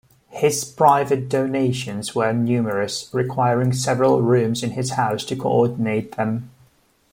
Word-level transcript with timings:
His 0.31 0.65
private 0.65 1.29
donations 1.29 2.15
were 2.15 2.33
numerous, 2.33 3.07
requiring 3.13 3.71
several 3.71 4.23
rooms 4.23 4.63
in 4.63 4.71
his 4.71 4.93
house 4.93 5.23
to 5.25 5.35
coordinate 5.35 6.13
them. 6.13 6.49